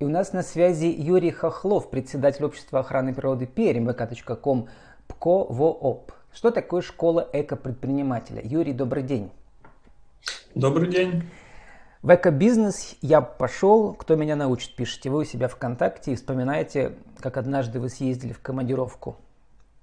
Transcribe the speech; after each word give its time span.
И 0.00 0.04
у 0.04 0.08
нас 0.08 0.32
на 0.32 0.42
связи 0.42 0.86
Юрий 0.86 1.30
Хохлов, 1.30 1.90
председатель 1.90 2.42
общества 2.42 2.80
охраны 2.80 3.12
природы 3.12 3.44
Пермь, 3.44 3.86
vk.com, 3.86 4.66
ПКОВООП. 5.08 6.12
Что 6.32 6.50
такое 6.50 6.80
школа 6.80 7.28
экопредпринимателя? 7.34 8.40
Юрий, 8.42 8.72
добрый 8.72 9.02
день. 9.02 9.30
Добрый 10.54 10.88
день. 10.88 11.24
В 12.00 12.14
экобизнес 12.14 12.96
я 13.02 13.20
пошел, 13.20 13.92
кто 13.92 14.16
меня 14.16 14.36
научит, 14.36 14.74
пишите 14.74 15.10
вы 15.10 15.18
у 15.18 15.24
себя 15.24 15.48
ВКонтакте 15.48 16.12
и 16.12 16.16
вспоминаете, 16.16 16.94
как 17.18 17.36
однажды 17.36 17.78
вы 17.78 17.90
съездили 17.90 18.32
в 18.32 18.40
командировку 18.40 19.18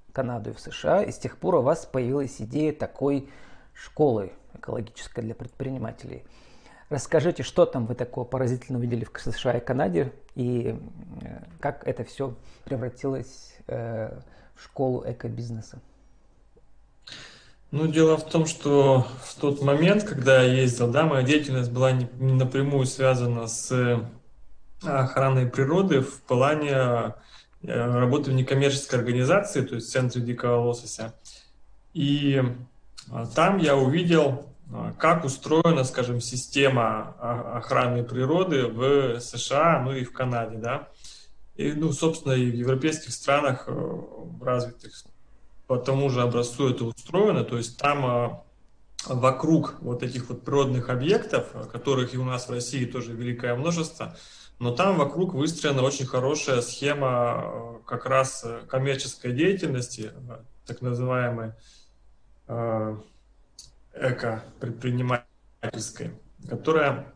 в 0.09 0.13
Канаду 0.13 0.49
и 0.49 0.53
в 0.53 0.59
США, 0.59 1.03
и 1.03 1.11
с 1.11 1.19
тех 1.19 1.37
пор 1.37 1.57
у 1.57 1.61
вас 1.61 1.85
появилась 1.85 2.41
идея 2.41 2.73
такой 2.73 3.29
школы 3.71 4.31
экологической 4.55 5.21
для 5.21 5.35
предпринимателей– 5.35 6.23
Расскажите, 6.89 7.43
что 7.43 7.65
там 7.65 7.85
вы 7.85 7.95
такого 7.95 8.23
поразительного 8.23 8.81
видели 8.81 9.05
в 9.05 9.19
США 9.19 9.57
и 9.57 9.59
Канаде, 9.59 10.13
и 10.35 10.79
э, 11.21 11.39
как 11.59 11.85
это 11.85 12.05
все 12.05 12.33
превратилось 12.63 13.55
э, 13.67 14.17
в 14.55 14.63
школу 14.63 15.03
экобизнеса? 15.05 15.79
Ну, 17.71 17.87
дело 17.87 18.15
в 18.15 18.29
том, 18.29 18.45
что 18.45 19.05
в 19.21 19.35
тот 19.35 19.61
момент, 19.61 20.03
когда 20.05 20.41
я 20.41 20.61
ездил, 20.61 20.89
да, 20.89 21.03
моя 21.03 21.23
деятельность 21.23 21.71
была 21.71 21.91
не, 21.91 22.07
напрямую 22.19 22.85
связана 22.85 23.47
с 23.47 23.69
э, 23.69 23.99
охраной 24.81 25.45
природы 25.45 25.99
в 25.99 26.21
плане 26.21 27.15
работы 27.63 28.31
в 28.31 28.33
некоммерческой 28.33 28.99
организации, 28.99 29.61
то 29.61 29.75
есть 29.75 29.87
в 29.87 29.91
Центре 29.91 30.21
Дикого 30.21 30.61
Лосося. 30.61 31.13
И 31.93 32.41
там 33.35 33.57
я 33.57 33.75
увидел 33.75 34.45
как 34.99 35.23
устроена, 35.23 35.83
скажем, 35.83 36.19
система 36.19 37.15
охраны 37.55 38.03
природы 38.03 38.67
в 38.67 39.19
США, 39.19 39.81
ну 39.83 39.93
и 39.93 40.03
в 40.03 40.11
Канаде, 40.11 40.57
да. 40.57 40.89
И, 41.55 41.71
ну, 41.73 41.91
собственно, 41.91 42.33
и 42.33 42.51
в 42.51 42.55
европейских 42.55 43.11
странах 43.11 43.63
э, 43.67 44.01
развитых 44.41 44.93
по 45.65 45.77
тому 45.77 46.09
же 46.09 46.21
образцу 46.21 46.69
это 46.69 46.85
устроено, 46.85 47.43
то 47.43 47.57
есть 47.57 47.77
там 47.77 48.05
а, 48.05 48.43
вокруг 49.05 49.77
вот 49.81 50.01
этих 50.01 50.29
вот 50.29 50.45
природных 50.45 50.89
объектов, 50.89 51.47
которых 51.71 52.13
и 52.13 52.17
у 52.17 52.23
нас 52.23 52.47
в 52.47 52.51
России 52.51 52.85
тоже 52.85 53.13
великое 53.13 53.55
множество, 53.55 54.15
но 54.59 54.71
там 54.71 54.97
вокруг 54.97 55.33
выстроена 55.33 55.81
очень 55.81 56.05
хорошая 56.05 56.61
схема 56.61 57.41
э, 57.43 57.73
как 57.85 58.05
раз 58.05 58.45
коммерческой 58.69 59.33
деятельности, 59.33 60.11
э, 60.13 60.37
так 60.65 60.81
называемой 60.81 61.53
эко-предпринимательской, 63.99 66.11
которая 66.47 67.13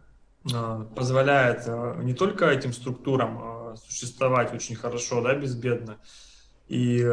а, 0.54 0.86
позволяет 0.96 1.64
а, 1.68 2.02
не 2.02 2.14
только 2.14 2.50
этим 2.50 2.74
структурам 2.74 3.40
а, 3.42 3.76
существовать 3.76 4.54
очень 4.54 4.76
хорошо, 4.76 5.22
да, 5.22 5.36
безбедно, 5.36 5.98
и 6.68 7.06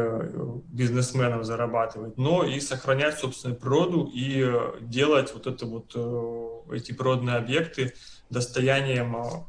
бизнесменам 0.69 1.43
зарабатывать, 1.43 2.17
но 2.17 2.45
и 2.45 2.61
сохранять 2.61 3.19
собственную 3.19 3.59
природу 3.59 4.09
и 4.13 4.49
делать 4.79 5.33
вот 5.33 5.47
это 5.47 5.65
вот 5.65 6.71
эти 6.71 6.93
природные 6.93 7.35
объекты 7.35 7.93
достоянием 8.29 9.45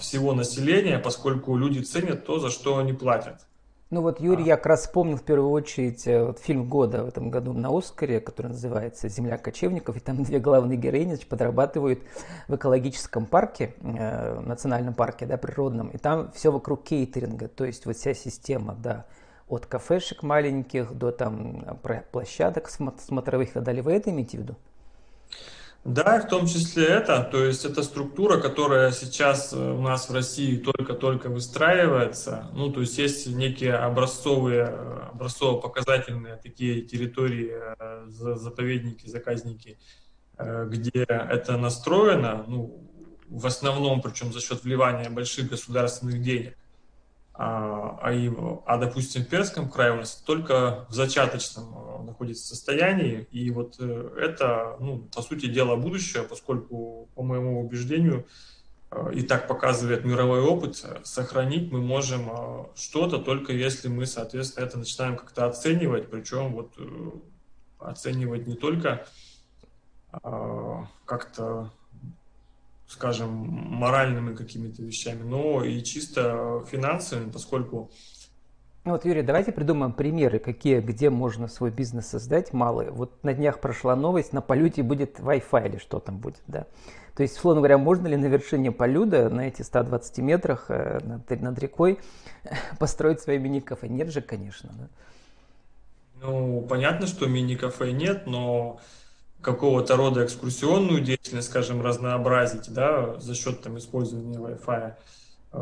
всего 0.00 0.34
населения, 0.34 0.98
поскольку 0.98 1.56
люди 1.56 1.78
ценят 1.78 2.26
то, 2.26 2.40
за 2.40 2.50
что 2.50 2.78
они 2.78 2.92
платят. 2.92 3.46
Ну 3.90 4.02
вот, 4.02 4.20
Юрий, 4.20 4.44
а. 4.44 4.46
я 4.48 4.56
как 4.56 4.66
раз 4.66 4.80
вспомнил 4.82 5.16
в 5.16 5.22
первую 5.22 5.50
очередь 5.50 6.06
э, 6.06 6.22
вот, 6.22 6.38
фильм 6.40 6.68
года 6.68 7.04
в 7.04 7.08
этом 7.08 7.30
году 7.30 7.54
на 7.54 7.74
Оскаре, 7.74 8.20
который 8.20 8.48
называется 8.48 9.08
«Земля 9.08 9.38
кочевников», 9.38 9.96
и 9.96 10.00
там 10.00 10.22
две 10.24 10.40
главные 10.40 10.76
героини 10.76 11.14
значит, 11.14 11.28
подрабатывают 11.28 12.02
в 12.48 12.56
экологическом 12.56 13.24
парке, 13.24 13.74
э, 13.80 14.40
национальном 14.40 14.92
парке, 14.92 15.24
да, 15.24 15.38
природном, 15.38 15.88
и 15.88 15.96
там 15.96 16.30
все 16.32 16.52
вокруг 16.52 16.84
кейтеринга, 16.84 17.48
то 17.48 17.64
есть 17.64 17.86
вот 17.86 17.96
вся 17.96 18.12
система, 18.12 18.74
да, 18.74 19.06
от 19.48 19.64
кафешек 19.64 20.22
маленьких 20.22 20.92
до 20.92 21.10
там 21.10 21.78
площадок 22.12 22.68
смотровых 22.68 23.48
и 23.48 23.52
так 23.52 23.62
далее. 23.62 23.82
Вы 23.82 23.92
это 23.92 24.10
имеете 24.10 24.36
в 24.36 24.40
виду? 24.42 24.56
Да, 25.84 26.20
в 26.20 26.28
том 26.28 26.46
числе 26.46 26.86
это, 26.86 27.22
то 27.22 27.44
есть 27.44 27.64
это 27.64 27.82
структура, 27.82 28.38
которая 28.40 28.90
сейчас 28.92 29.52
э, 29.52 29.56
у 29.56 29.80
нас 29.80 30.10
в 30.10 30.12
России 30.12 30.56
только-только 30.56 31.28
выстраивается, 31.28 32.50
ну, 32.52 32.70
то 32.70 32.80
есть 32.80 32.98
есть 32.98 33.26
некие 33.28 33.74
образцовые, 33.74 34.66
образцово-показательные 35.12 36.36
такие 36.36 36.82
территории, 36.82 37.52
э, 37.78 38.06
заповедники, 38.08 39.06
заказники, 39.06 39.78
э, 40.36 40.66
где 40.68 41.04
это 41.04 41.56
настроено, 41.56 42.44
ну, 42.46 42.84
в 43.28 43.46
основном, 43.46 44.02
причем 44.02 44.32
за 44.32 44.40
счет 44.40 44.64
вливания 44.64 45.08
больших 45.10 45.48
государственных 45.48 46.20
денег. 46.20 46.56
А, 47.40 47.96
а, 48.02 48.12
и, 48.12 48.28
а 48.66 48.78
допустим, 48.78 49.22
в 49.22 49.28
Перском 49.28 49.70
крае 49.70 49.92
у 49.92 49.96
нас 49.98 50.16
только 50.16 50.86
в 50.88 50.92
зачаточном 50.92 51.66
э, 51.72 52.02
находится 52.02 52.48
состоянии, 52.48 53.28
и 53.30 53.52
вот 53.52 53.76
э, 53.78 54.10
это, 54.20 54.76
ну, 54.80 54.98
по 55.14 55.22
сути 55.22 55.46
дела, 55.46 55.76
будущее, 55.76 56.24
поскольку, 56.24 57.08
по 57.14 57.22
моему 57.22 57.60
убеждению, 57.60 58.26
э, 58.90 59.12
и 59.14 59.22
так 59.22 59.46
показывает 59.46 60.04
мировой 60.04 60.40
опыт, 60.40 60.84
сохранить 61.04 61.70
мы 61.70 61.80
можем 61.80 62.28
что-то 62.74 63.18
только 63.18 63.52
если 63.52 63.86
мы, 63.86 64.06
соответственно, 64.06 64.64
это 64.64 64.78
начинаем 64.80 65.16
как-то 65.16 65.46
оценивать, 65.46 66.10
причем 66.10 66.54
вот 66.54 66.74
оценивать 67.78 68.48
не 68.48 68.56
только 68.56 69.06
как-то 70.10 71.70
скажем, 72.88 73.30
моральными 73.30 74.34
какими-то 74.34 74.82
вещами, 74.82 75.22
но 75.22 75.62
и 75.62 75.82
чисто 75.82 76.64
финансовыми, 76.70 77.30
поскольку 77.30 77.90
ну 78.84 78.92
вот, 78.92 79.04
Юрий, 79.04 79.20
давайте 79.20 79.52
придумаем 79.52 79.92
примеры, 79.92 80.38
какие, 80.38 80.80
где 80.80 81.10
можно 81.10 81.46
свой 81.46 81.70
бизнес 81.70 82.06
создать 82.06 82.54
малые. 82.54 82.90
Вот 82.90 83.22
на 83.22 83.34
днях 83.34 83.60
прошла 83.60 83.94
новость, 83.94 84.32
на 84.32 84.40
полюте 84.40 84.82
будет 84.82 85.18
Wi-Fi 85.18 85.68
или 85.68 85.76
что 85.76 86.00
там 86.00 86.16
будет, 86.16 86.40
да. 86.46 86.64
То 87.14 87.22
есть, 87.22 87.36
условно 87.36 87.60
говоря, 87.60 87.76
можно 87.76 88.06
ли 88.06 88.16
на 88.16 88.26
вершине 88.26 88.72
полюда, 88.72 89.28
на 89.28 89.42
эти 89.48 89.60
120 89.60 90.18
метрах 90.18 90.66
э, 90.70 91.00
над, 91.02 91.28
над 91.28 91.58
рекой, 91.58 91.98
построить 92.78 93.20
свои 93.20 93.36
мини-кафе? 93.36 93.88
Нет 93.88 94.10
же, 94.10 94.22
конечно, 94.22 94.70
да. 94.78 94.88
Ну, 96.22 96.62
понятно, 96.62 97.06
что 97.06 97.26
мини-кафе 97.26 97.92
нет, 97.92 98.26
но 98.26 98.80
какого-то 99.40 99.96
рода 99.96 100.24
экскурсионную 100.24 101.00
деятельность, 101.00 101.48
скажем, 101.48 101.80
разнообразить, 101.82 102.72
да, 102.72 103.18
за 103.18 103.34
счет 103.34 103.62
там 103.62 103.78
использования 103.78 104.38
Wi-Fi, 104.38 104.94
э, 105.52 105.58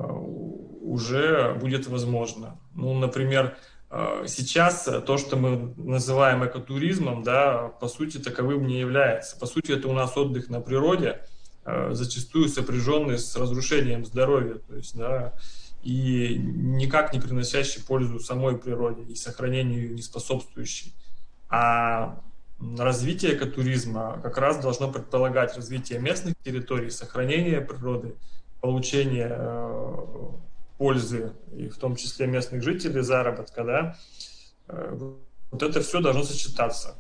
уже 0.80 1.54
будет 1.60 1.86
возможно. 1.86 2.58
Ну, 2.74 2.94
например, 2.94 3.56
э, 3.90 4.24
сейчас 4.26 4.88
то, 5.06 5.18
что 5.18 5.36
мы 5.36 5.74
называем 5.76 6.44
экотуризмом, 6.44 7.22
да, 7.22 7.68
по 7.80 7.88
сути 7.88 8.18
таковым 8.18 8.66
не 8.66 8.80
является. 8.80 9.38
По 9.38 9.46
сути, 9.46 9.72
это 9.72 9.88
у 9.88 9.92
нас 9.92 10.16
отдых 10.16 10.48
на 10.48 10.60
природе, 10.60 11.20
э, 11.64 11.90
зачастую 11.92 12.48
сопряженный 12.48 13.18
с 13.18 13.36
разрушением 13.36 14.06
здоровья, 14.06 14.54
то 14.54 14.74
есть, 14.74 14.96
да, 14.96 15.34
и 15.82 16.36
никак 16.38 17.12
не 17.12 17.20
приносящий 17.20 17.80
пользу 17.80 18.18
самой 18.18 18.58
природе 18.58 19.02
и 19.02 19.14
сохранению 19.14 19.94
не 19.94 20.02
способствующий. 20.02 20.94
А 21.48 22.22
развитие 22.60 23.34
экотуризма 23.34 24.20
как 24.22 24.38
раз 24.38 24.58
должно 24.58 24.90
предполагать 24.90 25.56
развитие 25.56 25.98
местных 25.98 26.34
территорий, 26.42 26.90
сохранение 26.90 27.60
природы, 27.60 28.14
получение 28.60 29.28
э, 29.30 30.06
пользы, 30.78 31.32
и 31.54 31.68
в 31.68 31.76
том 31.76 31.96
числе 31.96 32.26
местных 32.26 32.62
жителей, 32.62 33.02
заработка, 33.02 33.64
да, 33.64 33.96
э, 34.68 35.12
вот 35.50 35.62
это 35.62 35.80
все 35.80 36.00
должно 36.00 36.24
сочетаться 36.24 36.96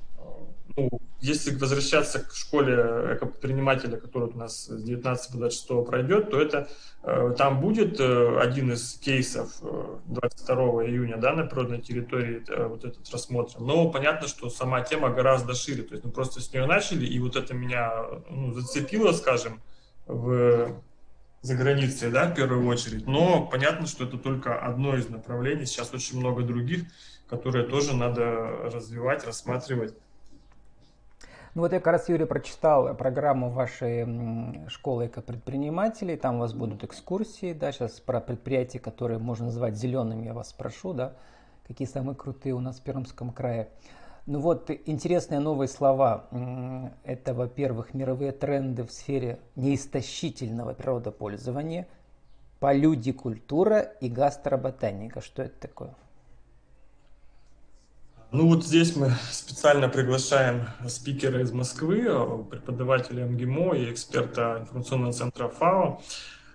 ну, 0.76 0.88
если 1.20 1.54
возвращаться 1.54 2.20
к 2.20 2.34
школе 2.34 2.74
экопредпринимателя, 3.14 3.96
которая 3.96 4.30
у 4.30 4.36
нас 4.36 4.66
с 4.66 4.82
19 4.82 5.32
по 5.32 5.38
26 5.38 5.86
пройдет, 5.86 6.30
то 6.30 6.40
это 6.40 6.68
э, 7.02 7.34
там 7.36 7.60
будет 7.60 8.00
э, 8.00 8.38
один 8.38 8.72
из 8.72 8.94
кейсов 8.94 9.56
э, 9.62 9.98
22 10.06 10.56
июня 10.86 11.16
да, 11.16 11.32
на 11.32 11.46
природной 11.46 11.80
территории 11.80 12.42
э, 12.48 12.66
вот 12.66 12.84
этот 12.84 13.08
рассмотрен. 13.10 13.64
Но 13.64 13.90
понятно, 13.90 14.28
что 14.28 14.50
сама 14.50 14.82
тема 14.82 15.10
гораздо 15.10 15.54
шире. 15.54 15.82
То 15.82 15.94
есть 15.94 16.04
мы 16.04 16.10
просто 16.10 16.40
с 16.40 16.52
нее 16.52 16.66
начали, 16.66 17.06
и 17.06 17.18
вот 17.18 17.36
это 17.36 17.54
меня 17.54 17.92
ну, 18.30 18.52
зацепило, 18.52 19.12
скажем, 19.12 19.60
в 20.06 20.80
за 21.46 21.54
границей, 21.54 22.10
да, 22.10 22.26
в 22.26 22.34
первую 22.34 22.66
очередь. 22.66 23.06
Но 23.06 23.46
понятно, 23.46 23.86
что 23.86 24.04
это 24.04 24.18
только 24.18 24.58
одно 24.58 24.96
из 24.96 25.08
направлений. 25.08 25.64
Сейчас 25.64 25.94
очень 25.94 26.18
много 26.18 26.42
других, 26.42 26.82
которые 27.28 27.66
тоже 27.66 27.94
надо 27.94 28.24
развивать, 28.72 29.24
рассматривать. 29.24 29.94
Ну 31.56 31.62
вот 31.62 31.72
я 31.72 31.78
как 31.78 31.94
раз, 31.94 32.10
Юрий, 32.10 32.26
прочитал 32.26 32.94
программу 32.94 33.48
вашей 33.48 34.68
школы 34.68 35.06
экопредпринимателей, 35.06 36.18
там 36.18 36.36
у 36.36 36.40
вас 36.40 36.52
будут 36.52 36.84
экскурсии, 36.84 37.54
да, 37.54 37.72
сейчас 37.72 37.92
про 37.92 38.20
предприятия, 38.20 38.78
которые 38.78 39.18
можно 39.18 39.46
назвать 39.46 39.74
зелеными, 39.74 40.26
я 40.26 40.34
вас 40.34 40.50
спрошу, 40.50 40.92
да, 40.92 41.14
какие 41.66 41.88
самые 41.88 42.14
крутые 42.14 42.54
у 42.54 42.60
нас 42.60 42.78
в 42.78 42.82
Пермском 42.82 43.32
крае. 43.32 43.70
Ну 44.26 44.40
вот, 44.40 44.70
интересные 44.84 45.40
новые 45.40 45.68
слова. 45.68 46.26
Это, 47.04 47.32
во-первых, 47.32 47.94
мировые 47.94 48.32
тренды 48.32 48.84
в 48.84 48.92
сфере 48.92 49.38
неистощительного 49.54 50.74
природопользования. 50.74 51.88
Полюдикультура 52.60 53.80
и 53.80 54.10
гастроботаника. 54.10 55.22
Что 55.22 55.44
это 55.44 55.58
такое? 55.58 55.94
Ну 58.32 58.48
вот 58.48 58.64
здесь 58.64 58.96
мы 58.96 59.12
специально 59.30 59.88
приглашаем 59.88 60.66
спикера 60.88 61.40
из 61.42 61.52
Москвы, 61.52 62.02
преподавателя 62.50 63.24
МГИМО 63.24 63.76
и 63.76 63.92
эксперта 63.92 64.58
информационного 64.62 65.12
центра 65.12 65.48
ФАО, 65.48 66.02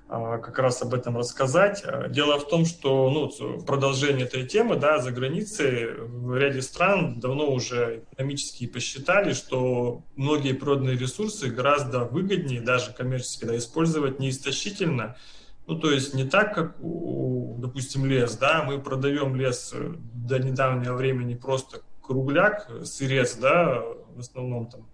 а, 0.10 0.40
как 0.40 0.60
раз 0.60 0.82
об 0.82 0.94
этом 0.94 1.18
рассказать. 1.18 1.86
Дело 2.10 2.38
в 2.38 2.50
том, 2.50 2.66
что 2.66 3.10
ну, 3.10 3.62
продолжение 3.62 4.26
этой 4.26 4.46
темы, 4.46 4.76
да, 4.76 5.00
за 5.00 5.12
границей 5.12 5.94
в 5.96 6.36
ряде 6.36 6.62
стран 6.62 7.22
давно 7.22 7.50
уже 7.50 8.04
экономически 8.12 8.68
посчитали, 8.68 9.32
что 9.32 10.04
многие 10.18 10.54
природные 10.54 10.98
ресурсы 10.98 11.48
гораздо 11.48 12.04
выгоднее, 12.04 12.60
даже 12.60 12.92
коммерчески, 12.92 13.46
да, 13.46 13.58
использовать 13.58 14.20
неистощительно, 14.20 15.16
ну, 15.68 15.80
то 15.80 15.92
есть 15.92 16.14
не 16.14 16.26
так, 16.26 16.54
как, 16.54 16.76
допустим, 16.80 18.06
лес, 18.06 18.36
да, 18.38 18.64
мы 18.64 18.80
продаем 18.80 19.36
лес 19.36 19.72
э, 19.74 19.94
до 20.14 20.40
недавнего 20.40 20.96
времени 20.96 21.36
просто 21.36 21.82
кругляк, 22.02 22.70
сырец, 22.84 23.36
да, 23.36 23.82
в 24.16 24.20
основном 24.20 24.68
там 24.68 24.88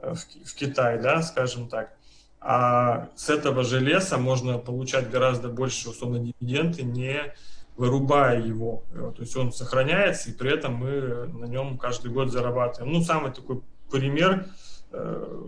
э, 0.00 0.14
в, 0.14 0.48
в 0.48 0.54
Китае, 0.54 1.00
да, 1.00 1.22
скажем 1.22 1.68
так. 1.68 1.96
А 2.40 3.10
с 3.16 3.28
этого 3.28 3.64
же 3.64 3.80
леса 3.80 4.16
можно 4.18 4.58
получать 4.58 5.10
гораздо 5.10 5.48
больше, 5.48 5.90
условно, 5.90 6.18
дивиденды, 6.18 6.82
не 6.82 7.34
вырубая 7.76 8.40
его. 8.40 8.82
То 8.92 9.22
есть 9.22 9.36
он 9.36 9.52
сохраняется, 9.52 10.30
и 10.30 10.34
при 10.34 10.52
этом 10.52 10.74
мы 10.74 11.28
на 11.28 11.44
нем 11.44 11.78
каждый 11.78 12.10
год 12.10 12.30
зарабатываем. 12.30 12.92
Ну, 12.92 13.02
самый 13.02 13.32
такой 13.32 13.62
пример 13.90 14.46
э, 14.92 15.42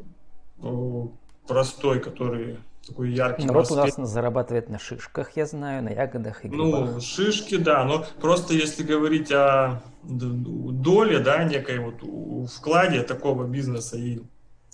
простой, 1.46 2.00
который 2.00 2.58
такой 2.86 3.12
яркий. 3.12 3.44
Народ 3.44 3.70
у 3.70 3.76
нас 3.76 3.94
зарабатывает 3.96 4.68
на 4.68 4.78
шишках, 4.78 5.36
я 5.36 5.46
знаю, 5.46 5.82
на 5.82 5.90
ягодах 5.90 6.44
и 6.44 6.48
ну, 6.48 6.64
грибах. 6.64 6.94
Ну, 6.94 7.00
шишки, 7.00 7.56
да, 7.56 7.84
но 7.84 8.04
просто 8.20 8.54
если 8.54 8.82
говорить 8.82 9.30
о 9.32 9.82
доле, 10.02 11.20
да, 11.20 11.44
некой 11.44 11.78
вот 11.78 12.50
вкладе 12.50 13.02
такого 13.02 13.44
бизнеса 13.44 13.96
и 13.96 14.20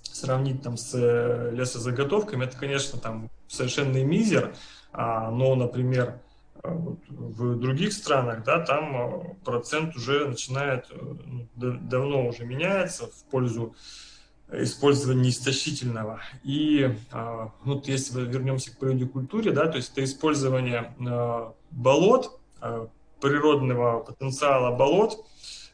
сравнить 0.02 0.62
там 0.62 0.76
с 0.76 0.94
э, 0.94 1.50
лесозаготовками, 1.54 2.44
это, 2.44 2.56
конечно, 2.56 2.98
там 2.98 3.30
совершенный 3.46 4.04
мизер, 4.04 4.54
а, 4.92 5.30
но, 5.30 5.54
например, 5.54 6.20
э, 6.62 6.74
в 7.08 7.56
других 7.58 7.92
странах, 7.92 8.42
да, 8.44 8.60
там 8.60 8.96
э, 8.96 9.34
процент 9.44 9.94
уже 9.96 10.26
начинает, 10.26 10.86
ну, 10.90 11.46
давно 11.54 12.26
уже 12.26 12.44
меняется 12.44 13.06
в 13.06 13.30
пользу 13.30 13.74
использования 14.52 15.30
истощительного. 15.30 16.20
И 16.42 16.94
а, 17.12 17.52
вот 17.64 17.86
если 17.88 18.22
вернемся 18.22 18.70
к 18.74 18.78
культуре, 19.12 19.52
да, 19.52 19.66
то 19.66 19.76
есть 19.76 19.92
это 19.92 20.04
использование 20.04 20.94
а, 21.06 21.54
болот, 21.70 22.40
а, 22.60 22.88
природного 23.20 24.00
потенциала 24.00 24.76
болот, 24.76 25.24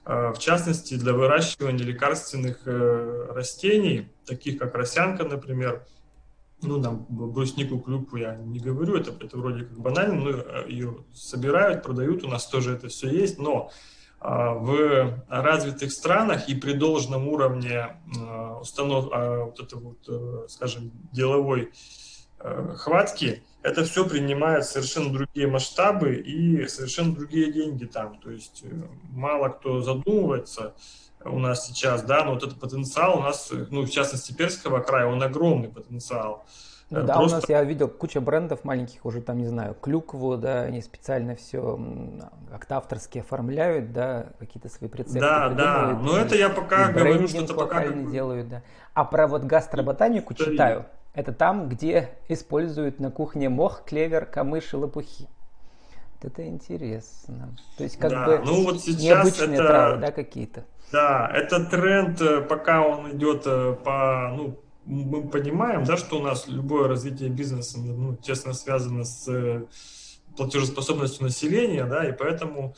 в 0.07 0.37
частности 0.39 0.97
для 0.97 1.15
выращивания 1.15 1.83
лекарственных 1.83 2.61
э, 2.67 3.27
растений, 3.31 4.09
таких 4.27 4.59
как 4.59 4.75
росянка, 4.75 5.25
например, 5.25 5.87
ну, 6.67 6.83
там, 6.83 7.07
бруснику, 7.09 7.79
клюкву 7.79 8.17
я 8.17 8.35
не 8.37 8.59
говорю, 8.59 8.97
это, 8.97 9.13
это 9.21 9.37
вроде 9.37 9.65
как 9.65 9.79
банально, 9.79 10.15
но 10.15 10.31
э, 10.31 10.67
ее 10.69 10.99
собирают, 11.15 11.83
продают, 11.83 12.25
у 12.25 12.29
нас 12.29 12.47
тоже 12.47 12.73
это 12.73 12.89
все 12.89 13.09
есть, 13.09 13.39
но 13.39 13.71
в 14.25 15.23
развитых 15.29 15.93
странах 15.93 16.49
и 16.49 16.55
при 16.55 16.73
должном 16.73 17.29
уровне 17.29 17.99
а, 18.19 18.59
установ, 18.59 19.09
а, 19.13 19.45
вот 19.45 19.61
это 19.61 19.77
вот, 19.77 19.99
э, 20.09 20.47
скажем, 20.49 20.93
деловой 21.13 21.73
э, 22.39 22.75
хватки, 22.75 23.43
это 23.63 23.85
все 23.85 24.09
принимает 24.09 24.65
совершенно 24.65 25.13
другие 25.13 25.47
масштабы 25.47 26.15
и 26.15 26.67
совершенно 26.69 27.15
другие 27.15 27.53
деньги 27.53 27.85
там. 27.85 28.19
То 28.19 28.31
есть 28.31 28.63
э, 28.65 28.69
мало 29.11 29.51
кто 29.51 29.83
задумывается 29.83 30.73
у 31.23 31.39
нас 31.39 31.67
сейчас, 31.67 32.03
да, 32.03 32.25
но 32.25 32.33
вот 32.33 32.45
этот 32.45 32.59
потенциал 32.59 33.19
у 33.19 33.23
нас, 33.23 33.53
ну, 33.71 33.83
в 33.83 33.91
частности, 33.91 34.33
Перского 34.33 34.81
края, 34.81 35.07
он 35.07 35.23
огромный 35.23 35.69
потенциал. 35.69 36.47
Ну, 36.91 37.03
да, 37.03 37.15
Просто... 37.15 37.39
у 37.39 37.41
нас 37.41 37.49
я 37.49 37.65
видел 37.65 37.89
куча 37.89 38.21
брендов 38.21 38.63
маленьких 38.65 39.05
уже 39.07 39.23
там, 39.23 39.39
не 39.39 39.47
знаю, 39.47 39.75
клюкву, 39.75 40.37
да, 40.37 40.63
они 40.63 40.83
специально 40.83 41.35
все 41.35 41.79
как-то 42.51 42.77
авторски 42.77 43.19
оформляют, 43.19 43.93
да, 43.93 44.27
какие-то 44.39 44.69
свои 44.69 44.89
прицепы 44.91 45.21
Да, 45.21 45.49
да, 45.49 45.99
но 46.01 46.19
это 46.19 46.37
я 46.37 46.51
пока 46.51 46.93
говорю, 46.93 47.27
что 47.27 47.43
это 47.43 47.55
пока... 47.55 47.89
делают, 47.89 48.49
да. 48.49 48.63
А 48.93 49.05
про 49.05 49.27
вот 49.27 49.45
гастроботанику 49.45 50.35
это 50.35 50.45
читаю. 50.45 50.87
Это 51.15 51.33
там, 51.33 51.69
где 51.69 52.11
используют 52.29 52.99
на 52.99 53.11
кухне 53.11 53.49
мох, 53.49 53.85
клевер, 53.85 54.27
камыш 54.27 54.75
и 54.75 54.77
лопухи. 54.77 55.29
Вот 56.15 56.33
это 56.33 56.47
интересно. 56.47 57.55
То 57.79 57.85
есть 57.85 57.99
как 57.99 58.11
да, 58.11 58.27
бы 58.27 58.43
ну 58.45 58.65
вот 58.65 58.81
сейчас 58.81 59.03
необычные 59.03 59.55
это... 59.55 59.67
травы, 59.67 59.97
да, 60.01 60.13
какие-то. 60.13 60.65
Да, 60.93 61.31
это 61.33 61.65
тренд, 61.65 62.21
э, 62.21 62.41
пока 62.41 62.83
он 62.83 63.13
идет 63.13 63.43
э, 63.47 63.75
по, 63.85 64.33
ну, 64.37 64.59
мы 64.87 65.29
понимаем, 65.29 65.85
да, 65.85 65.97
что 65.97 66.19
у 66.19 66.23
нас 66.23 66.47
любое 66.49 66.89
развитие 66.89 67.31
бизнеса 67.31 67.79
ну, 67.79 68.17
тесно 68.17 68.53
связано 68.53 69.05
с 69.05 69.29
э, 69.29 69.65
платежеспособностью 70.37 71.25
населения, 71.25 71.85
да, 71.85 72.09
и 72.09 72.13
поэтому 72.13 72.75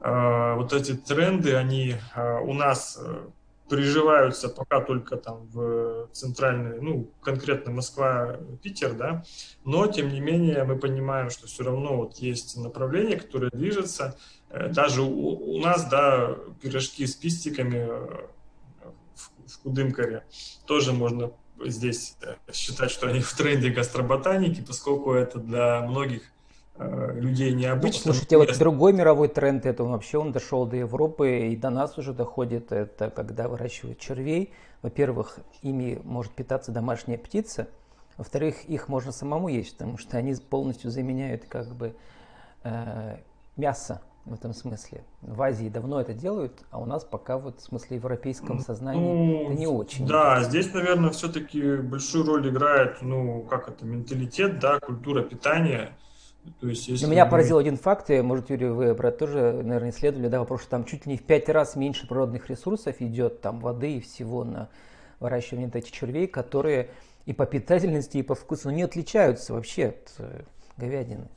э, 0.00 0.54
вот 0.56 0.72
эти 0.72 0.94
тренды, 0.94 1.54
они 1.54 1.96
э, 2.14 2.38
у 2.40 2.54
нас 2.54 2.98
э, 3.00 3.26
приживаются 3.68 4.48
пока 4.48 4.80
только 4.80 5.16
там 5.16 5.46
в 5.52 6.08
центральной, 6.12 6.80
ну, 6.80 7.10
конкретно 7.22 7.72
Москва, 7.72 8.36
Питер, 8.62 8.94
да, 8.94 9.24
но 9.64 9.86
тем 9.86 10.08
не 10.08 10.20
менее 10.20 10.64
мы 10.64 10.78
понимаем, 10.78 11.30
что 11.30 11.46
все 11.46 11.64
равно 11.64 11.96
вот 11.96 12.16
есть 12.16 12.56
направление, 12.56 13.18
которое 13.18 13.50
движется. 13.50 14.16
Э, 14.50 14.68
даже 14.68 15.02
у, 15.02 15.54
у 15.54 15.58
нас, 15.58 15.88
да, 15.88 16.36
пирожки 16.60 17.06
с 17.06 17.14
пистиками 17.14 17.88
в, 19.14 19.62
Кудымкаре 19.62 20.24
тоже 20.66 20.92
можно 20.92 21.32
здесь 21.64 22.16
э, 22.22 22.34
считать, 22.52 22.90
что 22.90 23.08
они 23.08 23.20
в 23.20 23.32
тренде 23.34 23.70
гастроботаники, 23.70 24.60
поскольку 24.60 25.12
это 25.12 25.38
для 25.38 25.80
многих 25.82 26.22
э, 26.76 27.20
людей 27.20 27.52
необычно. 27.52 28.00
Ну, 28.06 28.12
слушайте, 28.12 28.38
вот 28.38 28.58
другой 28.58 28.92
мировой 28.92 29.28
тренд, 29.28 29.66
это 29.66 29.84
вообще 29.84 30.18
он 30.18 30.32
дошел 30.32 30.66
до 30.66 30.76
Европы 30.76 31.48
и 31.52 31.56
до 31.56 31.70
нас 31.70 31.98
уже 31.98 32.12
доходит, 32.12 32.72
это 32.72 33.10
когда 33.10 33.48
выращивают 33.48 33.98
червей. 33.98 34.52
Во-первых, 34.82 35.38
ими 35.62 36.00
может 36.02 36.32
питаться 36.32 36.72
домашняя 36.72 37.18
птица, 37.18 37.68
во-вторых, 38.16 38.64
их 38.64 38.88
можно 38.88 39.12
самому 39.12 39.48
есть, 39.48 39.72
потому 39.72 39.96
что 39.96 40.16
они 40.18 40.34
полностью 40.34 40.90
заменяют 40.90 41.44
как 41.46 41.74
бы 41.74 41.94
э, 42.64 43.16
мясо 43.56 44.02
в 44.24 44.34
этом 44.34 44.54
смысле. 44.54 45.02
В 45.20 45.42
Азии 45.42 45.68
давно 45.68 46.00
это 46.00 46.14
делают, 46.14 46.62
а 46.70 46.80
у 46.80 46.84
нас 46.84 47.04
пока 47.04 47.38
вот 47.38 47.60
в 47.60 47.62
смысле 47.62 47.96
европейском 47.96 48.60
сознании 48.60 49.00
ну, 49.00 49.44
это 49.44 49.54
не 49.54 49.66
очень. 49.66 50.06
Да, 50.06 50.42
здесь, 50.42 50.72
наверное, 50.72 51.10
все-таки 51.10 51.76
большую 51.76 52.26
роль 52.26 52.48
играет, 52.48 53.02
ну, 53.02 53.42
как 53.42 53.68
это, 53.68 53.84
менталитет, 53.84 54.60
да, 54.60 54.78
культура 54.78 55.22
питания. 55.22 55.96
То 56.60 56.68
есть, 56.68 56.88
если 56.88 57.06
Меня 57.06 57.24
мы... 57.24 57.30
поразил 57.30 57.58
один 57.58 57.76
факт, 57.76 58.10
и, 58.10 58.20
может, 58.20 58.50
Юрий, 58.50 58.68
вы 58.68 58.94
про 58.94 59.08
это 59.08 59.18
тоже, 59.18 59.60
наверное, 59.62 59.90
исследовали, 59.90 60.28
да, 60.28 60.40
вопрос, 60.40 60.62
что 60.62 60.70
там 60.70 60.84
чуть 60.84 61.06
ли 61.06 61.12
не 61.12 61.18
в 61.18 61.22
пять 61.22 61.48
раз 61.48 61.76
меньше 61.76 62.06
природных 62.08 62.48
ресурсов 62.50 62.96
идет, 63.00 63.40
там, 63.40 63.60
воды 63.60 63.96
и 63.96 64.00
всего 64.00 64.44
на 64.44 64.68
выращивание 65.20 65.68
этих 65.72 65.92
червей, 65.92 66.26
которые 66.26 66.90
и 67.26 67.32
по 67.32 67.46
питательности, 67.46 68.18
и 68.18 68.22
по 68.22 68.34
вкусу 68.34 68.70
не 68.70 68.82
отличаются 68.82 69.52
вообще 69.52 69.88
от 69.88 70.14
э, 70.18 70.42
говядины. 70.76 71.28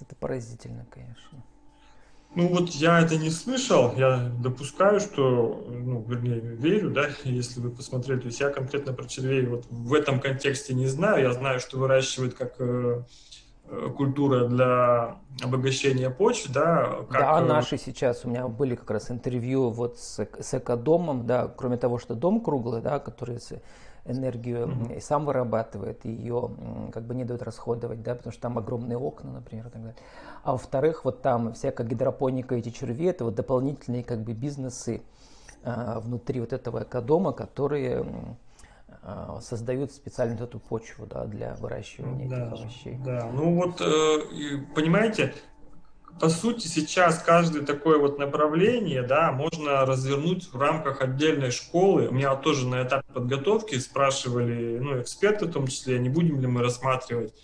Это 0.00 0.14
поразительно, 0.16 0.86
конечно. 0.90 1.42
Ну 2.36 2.48
вот 2.48 2.68
я 2.68 3.00
это 3.00 3.16
не 3.16 3.30
слышал, 3.30 3.94
я 3.96 4.30
допускаю, 4.42 5.00
что, 5.00 5.64
ну, 5.70 6.04
вернее, 6.06 6.38
верю, 6.38 6.90
да, 6.90 7.06
если 7.24 7.60
вы 7.60 7.70
посмотрели, 7.70 8.20
то 8.20 8.26
есть 8.26 8.40
я 8.40 8.50
конкретно 8.50 8.92
про 8.92 9.06
червей 9.06 9.46
вот 9.46 9.64
в 9.70 9.94
этом 9.94 10.20
контексте 10.20 10.74
не 10.74 10.86
знаю, 10.86 11.22
я 11.22 11.32
знаю, 11.32 11.60
что 11.60 11.78
выращивают 11.78 12.34
как 12.34 12.56
э, 12.58 13.02
э 13.70 13.88
культура 13.96 14.48
для 14.48 15.16
обогащения 15.42 16.10
почв, 16.10 16.52
да. 16.52 16.98
Как... 17.08 17.20
Да, 17.22 17.40
э, 17.40 17.44
наши 17.46 17.78
сейчас, 17.78 18.26
у 18.26 18.28
меня 18.28 18.48
были 18.48 18.74
как 18.74 18.90
раз 18.90 19.10
интервью 19.10 19.70
вот 19.70 19.98
с, 19.98 20.28
с 20.38 20.54
экодомом, 20.58 21.26
да, 21.26 21.48
кроме 21.48 21.78
того, 21.78 21.98
что 21.98 22.14
дом 22.14 22.42
круглый, 22.42 22.82
да, 22.82 22.98
который 22.98 23.40
энергию 24.08 24.66
mm-hmm. 24.66 24.96
и 24.96 25.00
сам 25.00 25.24
вырабатывает, 25.24 26.04
и 26.04 26.10
ее 26.10 26.50
как 26.92 27.04
бы 27.04 27.14
не 27.14 27.24
дает 27.24 27.42
расходовать, 27.42 28.02
да, 28.02 28.14
потому 28.14 28.32
что 28.32 28.42
там 28.42 28.58
огромные 28.58 28.98
окна, 28.98 29.32
например, 29.32 29.66
и 29.66 29.70
так 29.70 29.82
далее. 29.82 29.98
А 30.42 30.52
во-вторых, 30.52 31.04
вот 31.04 31.22
там 31.22 31.52
всякая 31.54 31.86
гидропоника, 31.86 32.54
эти 32.54 32.70
черви, 32.70 33.06
это 33.06 33.24
вот 33.24 33.34
дополнительные 33.34 34.04
как 34.04 34.20
бы 34.20 34.32
бизнесы 34.32 35.02
а, 35.64 36.00
внутри 36.00 36.40
вот 36.40 36.52
этого 36.52 36.84
экодома, 36.84 37.32
которые 37.32 38.06
а, 39.02 39.40
создают 39.40 39.92
специально 39.92 40.42
эту 40.42 40.58
почву 40.58 41.06
да, 41.06 41.24
для 41.26 41.54
выращивания 41.54 42.28
да, 42.28 42.48
этих 42.48 42.52
овощей. 42.52 43.00
Да, 43.04 43.30
ну 43.32 43.54
вот, 43.54 43.80
э, 43.80 44.18
понимаете, 44.74 45.34
по 46.20 46.28
сути, 46.30 46.66
сейчас 46.66 47.18
каждое 47.18 47.62
такое 47.62 47.98
вот 47.98 48.18
направление, 48.18 49.02
да, 49.02 49.32
можно 49.32 49.84
развернуть 49.84 50.48
в 50.52 50.58
рамках 50.58 51.02
отдельной 51.02 51.50
школы. 51.50 52.08
У 52.08 52.12
меня 52.12 52.34
тоже 52.36 52.66
на 52.66 52.82
этапе 52.82 53.04
подготовки 53.12 53.78
спрашивали, 53.78 54.78
ну, 54.78 55.00
эксперты 55.00 55.46
в 55.46 55.52
том 55.52 55.66
числе, 55.66 55.98
не 55.98 56.08
будем 56.08 56.40
ли 56.40 56.46
мы 56.46 56.62
рассматривать 56.62 57.34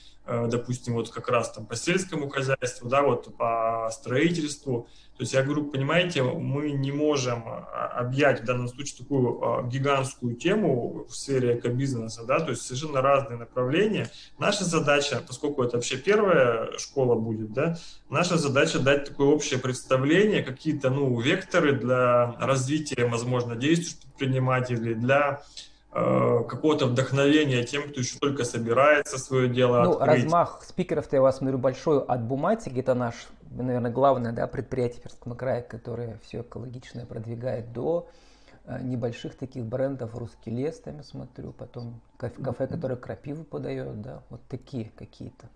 допустим, 0.48 0.94
вот 0.94 1.10
как 1.10 1.28
раз 1.28 1.52
там 1.52 1.66
по 1.66 1.76
сельскому 1.76 2.28
хозяйству, 2.28 2.88
да, 2.88 3.02
вот 3.02 3.36
по 3.36 3.88
строительству. 3.92 4.88
То 5.16 5.24
есть 5.24 5.34
я 5.34 5.42
говорю, 5.42 5.66
понимаете, 5.66 6.22
мы 6.22 6.72
не 6.72 6.90
можем 6.90 7.44
а, 7.46 7.92
объять 7.98 8.40
в 8.40 8.44
данном 8.44 8.68
случае 8.68 8.98
такую 8.98 9.42
а, 9.42 9.62
гигантскую 9.62 10.34
тему 10.34 11.06
в 11.08 11.14
сфере 11.14 11.58
экобизнеса, 11.58 12.24
да, 12.24 12.40
то 12.40 12.50
есть 12.50 12.62
совершенно 12.62 13.02
разные 13.02 13.38
направления. 13.38 14.10
Наша 14.38 14.64
задача, 14.64 15.22
поскольку 15.26 15.62
это 15.62 15.76
вообще 15.76 15.96
первая 15.98 16.76
школа 16.78 17.14
будет, 17.14 17.52
да, 17.52 17.76
наша 18.08 18.38
задача 18.38 18.78
дать 18.78 19.10
такое 19.10 19.28
общее 19.28 19.60
представление, 19.60 20.42
какие-то, 20.42 20.90
ну, 20.90 21.20
векторы 21.20 21.72
для 21.72 22.34
развития, 22.40 23.04
возможно, 23.06 23.54
действий 23.54 23.96
предпринимателей, 24.00 24.94
для 24.94 25.40
э, 25.40 25.71
какого-то 25.92 26.86
вдохновения 26.86 27.64
тем, 27.64 27.82
кто 27.90 28.00
еще 28.00 28.18
только 28.18 28.44
собирается 28.44 29.18
свое 29.18 29.48
дело 29.48 29.82
ну, 29.82 29.92
открыть. 29.92 30.24
размах 30.24 30.62
спикеров-то 30.66 31.16
я 31.16 31.22
вас 31.22 31.38
смотрю 31.38 31.58
большой 31.58 32.02
от 32.02 32.22
Буматики, 32.22 32.78
это 32.78 32.94
наш, 32.94 33.14
наверное, 33.50 33.90
главное 33.90 34.32
да, 34.32 34.46
предприятие 34.46 35.02
Перского 35.02 35.34
края, 35.34 35.60
которое 35.60 36.18
все 36.24 36.40
экологичное 36.40 37.04
продвигает 37.04 37.74
до 37.74 38.08
э, 38.64 38.80
небольших 38.82 39.36
таких 39.36 39.64
брендов, 39.64 40.14
русский 40.14 40.50
лес, 40.50 40.80
там 40.80 40.96
я 40.96 41.02
смотрю, 41.02 41.52
потом 41.52 42.00
кафе, 42.16 42.42
кафе 42.42 42.66
которое 42.68 42.96
крапиву 42.96 43.44
подает, 43.44 44.00
да, 44.00 44.22
вот 44.30 44.40
такие 44.48 44.90
какие-то. 44.96 45.46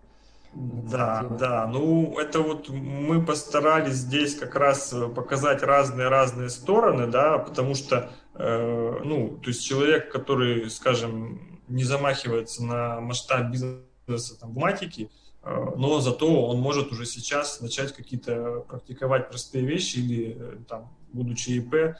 Да, 0.52 1.26
да, 1.38 1.66
ну 1.66 2.18
это 2.18 2.40
вот 2.40 2.68
мы 2.70 3.22
постарались 3.22 3.94
здесь 3.94 4.34
как 4.36 4.54
раз 4.54 4.94
показать 5.14 5.62
разные-разные 5.62 6.48
стороны, 6.48 7.06
да, 7.06 7.38
потому 7.38 7.74
что, 7.74 8.10
э, 8.38 9.00
ну, 9.04 9.38
то 9.42 9.48
есть 9.48 9.64
человек, 9.64 10.10
который, 10.10 10.70
скажем, 10.70 11.60
не 11.68 11.84
замахивается 11.84 12.64
на 12.64 13.00
масштаб 13.00 13.50
бизнеса 13.50 14.38
там, 14.40 14.52
в 14.52 14.56
матике, 14.56 15.10
э, 15.42 15.66
но 15.76 16.00
зато 16.00 16.46
он 16.48 16.60
может 16.60 16.92
уже 16.92 17.06
сейчас 17.06 17.60
начать 17.60 17.92
какие-то 17.92 18.64
практиковать 18.68 19.28
простые 19.28 19.64
вещи 19.64 19.98
или 19.98 20.36
э, 20.38 20.56
там, 20.68 20.92
будучи 21.12 21.50
ИП, 21.50 21.96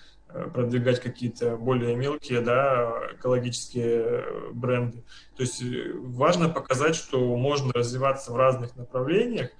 продвигать 0.52 1.00
какие-то 1.00 1.56
более 1.56 1.94
мелкие, 1.94 2.40
да, 2.40 2.92
экологические 3.14 4.24
бренды. 4.52 5.04
То 5.36 5.42
есть 5.42 5.62
важно 5.62 6.48
показать, 6.48 6.96
что 6.96 7.36
можно 7.36 7.72
развиваться 7.72 8.32
в 8.32 8.36
разных 8.36 8.74
направлениях, 8.76 9.50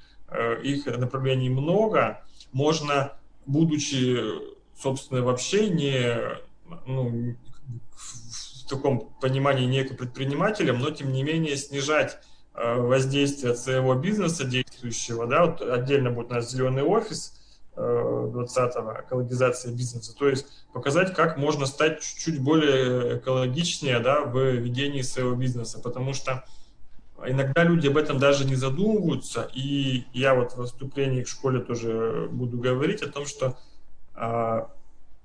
их 0.64 0.87
направлений 0.87 1.49
много, 1.49 2.21
можно, 2.52 3.12
будучи, 3.47 4.21
собственно, 4.76 5.23
вообще 5.23 5.71
не, 5.71 6.37
ну, 6.87 7.37
в 7.92 8.68
таком 8.68 9.11
понимании 9.20 9.66
не 9.66 9.85
предпринимателем, 9.85 10.78
но 10.78 10.90
тем 10.90 11.12
не 11.12 11.23
менее 11.23 11.56
снижать 11.56 12.18
воздействие 12.54 13.54
своего 13.54 13.94
бизнеса 13.94 14.44
действующего, 14.44 15.26
да, 15.26 15.46
вот 15.46 15.61
отдельно 15.61 16.11
будет 16.11 16.30
у 16.30 16.35
нас 16.35 16.50
зеленый 16.50 16.82
офис, 16.82 17.35
20-го, 17.76 19.00
экологизация 19.04 19.73
бизнеса. 19.73 20.14
То 20.16 20.28
есть 20.28 20.46
показать, 20.73 21.14
как 21.14 21.37
можно 21.37 21.66
стать 21.66 22.00
чуть-чуть 22.00 22.42
более 22.42 23.18
экологичнее 23.18 24.00
да, 24.00 24.23
в 24.23 24.38
ведении 24.38 25.02
своего 25.02 25.35
бизнеса. 25.35 25.78
Потому 25.82 26.14
что 26.14 26.44
иногда 27.26 27.64
люди 27.64 27.88
об 27.88 27.99
этом 27.99 28.18
даже 28.18 28.46
не 28.46 28.54
задумываются. 28.54 29.50
И 29.52 30.04
я 30.12 30.35
вот 30.35 30.52
в 30.52 30.56
выступлении 30.56 31.23
в 31.23 31.28
школе 31.28 31.61
тоже 31.61 32.28
буду 32.30 32.58
говорить 32.58 33.02
о 33.02 33.11
том, 33.11 33.26
что 33.26 33.58
а, 34.14 34.70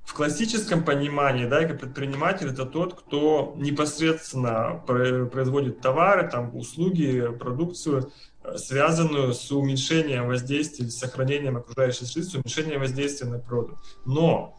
в 0.04 0.14
классическом 0.14 0.84
понимании, 0.84 1.46
да, 1.46 1.64
как 1.66 1.80
предприниматель 1.80 2.50
это 2.50 2.66
тот, 2.66 3.00
кто 3.00 3.54
непосредственно 3.58 4.84
производит 4.86 5.80
товары, 5.80 6.30
там, 6.30 6.56
услуги, 6.56 7.28
продукцию, 7.40 8.12
связанную 8.56 9.34
с 9.34 9.52
уменьшением 9.52 10.28
воздействия, 10.28 10.90
с 10.90 10.98
сохранением 10.98 11.58
окружающей 11.58 12.06
среды, 12.06 12.28
с 12.28 12.34
уменьшением 12.34 12.80
воздействия 12.82 13.30
на 13.30 13.40
природу. 13.40 13.80
Но 14.06 14.58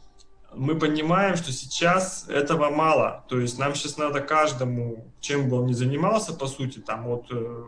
мы 0.54 0.78
понимаем, 0.78 1.36
что 1.36 1.52
сейчас 1.52 2.26
этого 2.28 2.70
мало. 2.70 3.24
То 3.28 3.40
есть 3.40 3.58
нам 3.58 3.74
сейчас 3.74 3.96
надо 3.96 4.20
каждому, 4.20 5.12
чем 5.20 5.48
бы 5.48 5.58
он 5.58 5.66
ни 5.66 5.72
занимался, 5.72 6.34
по 6.34 6.46
сути, 6.46 6.78
там 6.78 7.04
вот 7.04 7.26
э, 7.30 7.64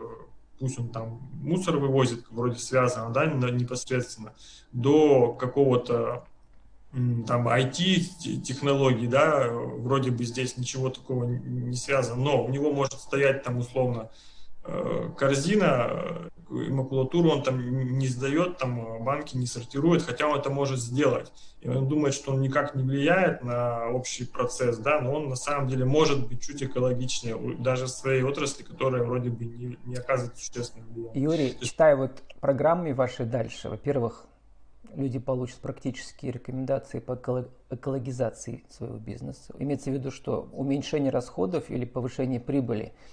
пусть 0.59 0.79
он 0.79 0.89
там 0.89 1.29
мусор 1.33 1.77
вывозит, 1.77 2.25
вроде 2.29 2.59
связано, 2.59 3.11
да, 3.11 3.25
непосредственно, 3.25 4.33
до 4.71 5.33
какого-то 5.33 6.25
там 7.27 7.47
IT-технологий, 7.47 9.07
да, 9.07 9.49
вроде 9.49 10.11
бы 10.11 10.23
здесь 10.23 10.57
ничего 10.57 10.89
такого 10.89 11.25
не 11.25 11.75
связано, 11.75 12.21
но 12.21 12.45
у 12.45 12.49
него 12.49 12.71
может 12.71 12.99
стоять 12.99 13.43
там 13.43 13.57
условно 13.57 14.09
Э, 14.67 15.09
корзина, 15.15 15.91
э, 16.49 16.69
макулатуру 16.69 17.29
он 17.29 17.43
там 17.43 17.97
не 17.99 18.07
сдает, 18.07 18.57
там 18.57 18.79
э, 18.79 19.03
банки 19.03 19.37
не 19.37 19.45
сортирует, 19.45 20.01
хотя 20.01 20.27
он 20.27 20.39
это 20.39 20.49
может 20.49 20.79
сделать. 20.79 21.31
И 21.61 21.69
он 21.69 21.87
думает, 21.87 22.15
что 22.15 22.31
он 22.31 22.41
никак 22.41 22.73
не 22.73 22.81
влияет 22.81 23.43
на 23.43 23.89
общий 23.89 24.25
процесс, 24.25 24.79
да, 24.79 25.01
но 25.01 25.13
он 25.13 25.29
на 25.29 25.35
самом 25.35 25.67
деле 25.67 25.85
может 25.85 26.27
быть 26.27 26.41
чуть 26.41 26.63
экологичнее, 26.63 27.37
даже 27.59 27.85
в 27.85 27.89
своей 27.89 28.23
отрасли, 28.23 28.63
которая 28.63 29.03
вроде 29.03 29.29
бы 29.29 29.45
не, 29.45 29.77
не 29.85 29.95
оказывает 29.95 30.35
существенного 30.35 30.89
влияния. 30.89 31.21
Юрий, 31.21 31.47
есть... 31.49 31.61
читая 31.61 31.95
вот 31.95 32.23
программы 32.39 32.95
ваши 32.95 33.23
дальше, 33.23 33.69
во-первых, 33.69 34.25
люди 34.95 35.19
получат 35.19 35.59
практические 35.59 36.31
рекомендации 36.31 36.99
по 36.99 37.13
экологизации 37.69 38.63
своего 38.69 38.97
бизнеса. 38.97 39.53
Имеется 39.59 39.91
в 39.91 39.93
виду, 39.93 40.11
что 40.11 40.49
уменьшение 40.53 41.11
расходов 41.11 41.69
или 41.69 41.85
повышение 41.85 42.39
прибыли– 42.39 42.93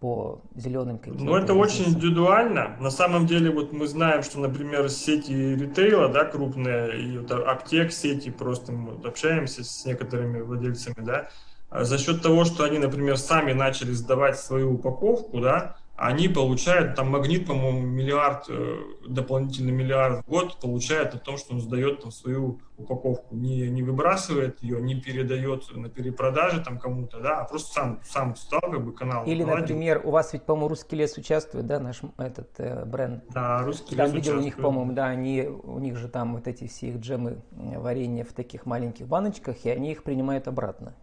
по 0.00 0.40
зеленым 0.54 0.98
каким-то. 0.98 1.24
Ну, 1.24 1.36
это 1.36 1.54
очень 1.54 1.88
индивидуально. 1.88 2.76
На 2.80 2.90
самом 2.90 3.26
деле, 3.26 3.50
вот 3.50 3.72
мы 3.72 3.86
знаем, 3.86 4.22
что, 4.22 4.38
например, 4.38 4.88
сети 4.88 5.32
ритейла, 5.32 6.08
да, 6.08 6.24
крупные, 6.24 7.00
и 7.00 7.18
вот 7.18 7.32
аптек 7.32 7.92
сети, 7.92 8.30
просто 8.30 8.72
мы 8.72 8.94
общаемся 9.06 9.64
с 9.64 9.84
некоторыми 9.84 10.40
владельцами, 10.40 11.04
да, 11.04 11.30
а 11.68 11.84
за 11.84 11.98
счет 11.98 12.22
того, 12.22 12.44
что 12.44 12.64
они, 12.64 12.78
например, 12.78 13.18
сами 13.18 13.52
начали 13.52 13.90
сдавать 13.90 14.38
свою 14.38 14.74
упаковку, 14.74 15.40
да, 15.40 15.76
они 15.98 16.28
получают, 16.28 16.94
там 16.94 17.10
Магнит, 17.10 17.44
по-моему, 17.44 17.80
миллиард, 17.80 18.44
э, 18.48 18.76
дополнительный 19.08 19.72
миллиард 19.72 20.24
в 20.24 20.28
год 20.28 20.60
получает 20.60 21.12
о 21.14 21.18
том, 21.18 21.36
что 21.36 21.54
он 21.54 21.60
сдает 21.60 22.02
там 22.02 22.12
свою 22.12 22.60
упаковку, 22.76 23.34
не, 23.34 23.68
не 23.68 23.82
выбрасывает 23.82 24.62
ее, 24.62 24.80
не 24.80 24.94
передает 24.94 25.64
на 25.74 25.88
перепродаже 25.88 26.62
там 26.62 26.78
кому-то, 26.78 27.18
да, 27.18 27.40
а 27.40 27.44
просто 27.44 27.72
сам, 27.72 28.00
сам 28.04 28.36
стал 28.36 28.60
как 28.60 28.84
бы 28.84 28.92
канал. 28.92 29.24
Или, 29.26 29.42
наладил. 29.42 29.62
например, 29.62 30.00
у 30.04 30.12
вас 30.12 30.32
ведь, 30.32 30.44
по-моему, 30.44 30.68
Русский 30.68 30.94
лес 30.94 31.18
участвует, 31.18 31.66
да, 31.66 31.80
наш 31.80 32.00
этот 32.16 32.50
э, 32.58 32.84
бренд? 32.84 33.24
Да, 33.34 33.64
Русский 33.64 33.96
там 33.96 34.06
лес 34.06 34.14
видел 34.14 34.34
участвует. 34.34 34.40
у 34.40 34.44
них, 34.44 34.56
по-моему, 34.56 34.92
да, 34.92 35.06
они, 35.06 35.42
у 35.42 35.80
них 35.80 35.96
же 35.96 36.06
там 36.06 36.36
вот 36.36 36.46
эти 36.46 36.68
все 36.68 36.90
их 36.90 36.98
джемы, 36.98 37.38
варенье 37.50 38.22
в 38.22 38.32
таких 38.32 38.66
маленьких 38.66 39.08
баночках, 39.08 39.64
и 39.64 39.70
они 39.70 39.90
их 39.90 40.04
принимают 40.04 40.46
обратно. 40.46 40.94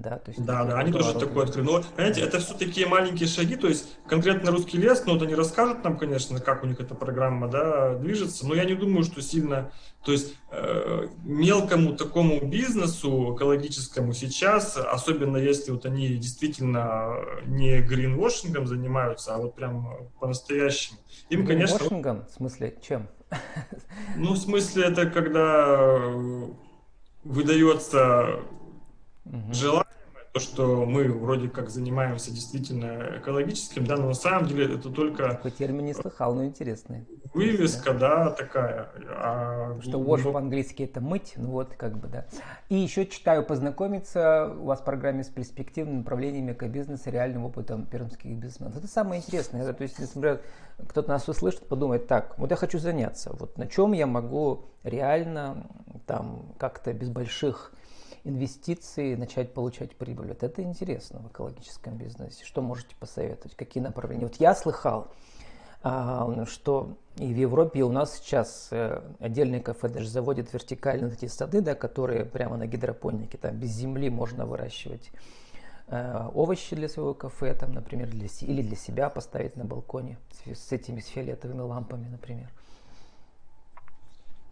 Да, 0.00 0.18
то 0.18 0.30
есть 0.30 0.42
да, 0.42 0.64
да, 0.64 0.78
они 0.78 0.92
тоже 0.92 1.12
такое 1.12 1.44
открыли. 1.44 1.66
Но, 1.66 1.82
понимаете, 1.94 2.22
это 2.22 2.38
все 2.38 2.54
такие 2.54 2.86
маленькие 2.86 3.28
шаги, 3.28 3.56
то 3.56 3.68
есть 3.68 3.98
конкретно 4.06 4.50
русский 4.50 4.78
лес, 4.78 5.02
ну, 5.04 5.12
вот 5.12 5.22
они 5.22 5.34
расскажут 5.34 5.84
нам, 5.84 5.98
конечно, 5.98 6.40
как 6.40 6.64
у 6.64 6.66
них 6.66 6.80
эта 6.80 6.94
программа, 6.94 7.48
да, 7.48 7.96
движется, 7.96 8.46
но 8.46 8.54
я 8.54 8.64
не 8.64 8.74
думаю, 8.74 9.04
что 9.04 9.20
сильно, 9.20 9.72
то 10.02 10.12
есть 10.12 10.34
э, 10.50 11.08
мелкому 11.22 11.94
такому 11.96 12.40
бизнесу 12.46 13.34
экологическому 13.36 14.14
сейчас, 14.14 14.78
особенно 14.78 15.36
если 15.36 15.70
вот 15.72 15.84
они 15.84 16.08
действительно 16.16 17.16
не 17.44 17.82
гринвошингом 17.82 18.66
занимаются, 18.66 19.34
а 19.34 19.38
вот 19.38 19.54
прям 19.54 20.08
по-настоящему, 20.18 20.98
им, 21.28 21.46
конечно... 21.46 21.76
Гринвошингом? 21.76 22.26
В 22.26 22.30
смысле, 22.30 22.78
чем? 22.80 23.08
Ну, 24.16 24.32
в 24.32 24.38
смысле, 24.38 24.84
это 24.84 25.06
когда 25.06 25.98
выдается 27.22 28.40
угу. 29.24 29.52
желаемое, 29.52 29.86
то, 30.32 30.38
что 30.38 30.86
мы 30.86 31.12
вроде 31.12 31.48
как 31.48 31.70
занимаемся 31.70 32.30
действительно 32.30 33.18
экологическим, 33.18 33.84
да, 33.84 33.96
но 33.96 34.08
на 34.08 34.14
самом 34.14 34.46
деле 34.46 34.76
это 34.76 34.88
только... 34.88 35.28
Такой 35.28 35.50
термин 35.50 35.86
не 35.86 35.94
слыхал, 35.94 36.34
но 36.34 36.44
интересный. 36.44 37.04
Вывеска, 37.34 37.92
да, 37.92 38.24
да 38.24 38.30
такая. 38.30 38.88
А... 39.08 39.78
Что 39.82 40.00
wash 40.00 40.22
но... 40.24 40.32
по-английски 40.32 40.84
это 40.84 41.00
мыть, 41.00 41.32
ну 41.36 41.50
вот 41.50 41.74
как 41.74 41.98
бы, 41.98 42.06
да. 42.06 42.26
И 42.68 42.76
еще 42.76 43.06
читаю 43.06 43.44
познакомиться 43.44 44.54
у 44.56 44.66
вас 44.66 44.80
в 44.80 44.84
программе 44.84 45.24
с 45.24 45.28
перспективными 45.28 45.98
направлениями 45.98 46.52
экобизнеса, 46.52 47.10
реальным 47.10 47.44
опытом 47.44 47.86
пермских 47.86 48.30
бизнесменов. 48.36 48.76
Это 48.76 48.86
самое 48.86 49.20
интересное. 49.20 49.62
Это, 49.62 49.72
то 49.72 49.82
есть, 49.82 49.98
если, 49.98 50.14
например, 50.16 50.42
кто-то 50.88 51.08
нас 51.08 51.28
услышит, 51.28 51.66
подумает, 51.66 52.06
так, 52.06 52.38
вот 52.38 52.50
я 52.50 52.56
хочу 52.56 52.78
заняться, 52.78 53.32
вот 53.32 53.58
на 53.58 53.66
чем 53.66 53.92
я 53.92 54.06
могу 54.06 54.66
реально 54.84 55.66
там 56.06 56.54
как-то 56.56 56.92
без 56.92 57.08
больших 57.08 57.72
инвестиции, 58.24 59.14
начать 59.14 59.54
получать 59.54 59.96
прибыль. 59.96 60.28
Вот 60.28 60.42
это 60.42 60.62
интересно 60.62 61.20
в 61.20 61.28
экологическом 61.28 61.96
бизнесе. 61.96 62.44
Что 62.44 62.62
можете 62.62 62.94
посоветовать? 62.96 63.56
Какие 63.56 63.82
направления? 63.82 64.24
Вот 64.26 64.36
я 64.36 64.54
слыхал, 64.54 65.08
а, 65.82 66.44
что 66.46 66.96
и 67.16 67.32
в 67.32 67.36
Европе, 67.36 67.80
и 67.80 67.82
у 67.82 67.90
нас 67.90 68.16
сейчас 68.16 68.68
э, 68.70 69.02
отдельные 69.18 69.60
кафе 69.60 69.88
даже 69.88 70.08
заводят 70.08 70.52
вертикально 70.52 71.08
эти 71.08 71.26
сады, 71.26 71.62
да, 71.62 71.74
которые 71.74 72.24
прямо 72.24 72.56
на 72.56 72.66
гидропонике, 72.66 73.38
там 73.38 73.56
без 73.56 73.70
земли 73.70 74.10
можно 74.10 74.44
выращивать 74.44 75.10
э, 75.88 76.28
овощи 76.34 76.76
для 76.76 76.88
своего 76.88 77.14
кафе, 77.14 77.54
там, 77.54 77.72
например, 77.72 78.08
для, 78.08 78.28
или 78.42 78.62
для 78.62 78.76
себя 78.76 79.08
поставить 79.08 79.56
на 79.56 79.64
балконе 79.64 80.18
с, 80.44 80.68
с 80.68 80.72
этими 80.72 81.00
с 81.00 81.06
фиолетовыми 81.06 81.62
лампами, 81.62 82.08
например. 82.08 82.50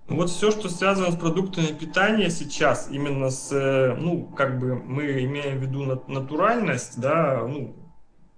Вот 0.08 0.30
все, 0.30 0.50
что 0.50 0.70
связано 0.70 1.12
с 1.12 1.16
продуктами 1.16 1.66
питания 1.66 2.30
сейчас, 2.30 2.88
именно 2.90 3.28
с, 3.28 3.52
э, 3.52 3.94
ну, 3.94 4.24
как 4.24 4.58
бы 4.58 4.74
мы 4.74 5.24
имеем 5.24 5.58
в 5.58 5.62
виду 5.62 5.84
натуральность, 5.84 6.98
да, 6.98 7.46
ну, 7.46 7.76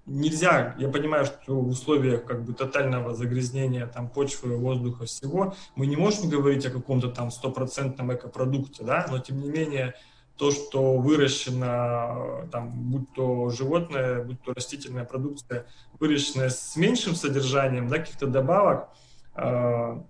нельзя, 0.05 0.75
я 0.77 0.89
понимаю, 0.89 1.25
что 1.25 1.55
в 1.61 1.69
условиях 1.69 2.25
как 2.25 2.43
бы 2.43 2.53
тотального 2.53 3.13
загрязнения 3.13 3.87
там 3.87 4.09
почвы, 4.09 4.57
воздуха, 4.57 5.05
всего, 5.05 5.55
мы 5.75 5.87
не 5.87 5.95
можем 5.95 6.29
говорить 6.29 6.65
о 6.65 6.71
каком-то 6.71 7.07
там 7.09 7.31
стопроцентном 7.31 8.13
экопродукте, 8.13 8.83
да, 8.83 9.07
но 9.09 9.19
тем 9.19 9.39
не 9.39 9.49
менее 9.49 9.95
то, 10.35 10.51
что 10.51 10.97
выращено, 10.97 12.49
там, 12.51 12.69
будь 12.69 13.13
то 13.13 13.49
животное, 13.49 14.23
будь 14.23 14.41
то 14.41 14.53
растительная 14.53 15.05
продукция, 15.05 15.67
выращенная 15.99 16.49
с 16.49 16.75
меньшим 16.75 17.15
содержанием, 17.15 17.87
да, 17.87 17.99
каких-то 17.99 18.27
добавок, 18.27 18.89
э, 19.35 20.01